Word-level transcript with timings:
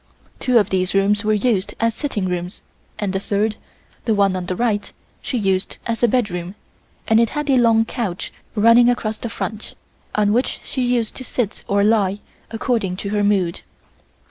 Two 0.39 0.57
of 0.57 0.71
these 0.71 0.95
rooms 0.95 1.23
were 1.23 1.31
used 1.31 1.75
as 1.79 1.93
sitting 1.93 2.25
rooms 2.25 2.63
and 2.97 3.13
the 3.13 3.19
third, 3.19 3.55
the 4.05 4.15
one 4.15 4.35
on 4.35 4.47
the 4.47 4.55
right, 4.55 4.91
she 5.21 5.37
used 5.37 5.77
as 5.85 6.01
a 6.01 6.07
bedroom, 6.07 6.55
and 7.07 7.19
it 7.19 7.29
had 7.37 7.47
a 7.51 7.57
long 7.59 7.85
couch 7.85 8.33
running 8.55 8.89
across 8.89 9.19
the 9.19 9.29
front, 9.29 9.75
on 10.15 10.33
which 10.33 10.59
she 10.63 10.81
used 10.81 11.13
to 11.13 11.23
sit 11.23 11.63
or 11.67 11.83
lie 11.83 12.19
according 12.49 12.97
to 12.97 13.09
her 13.09 13.23
mood. 13.23 13.61